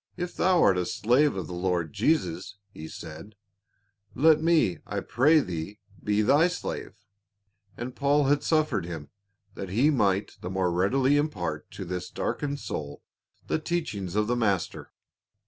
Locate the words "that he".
9.54-9.90